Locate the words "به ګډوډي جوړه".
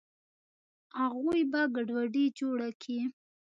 1.51-2.69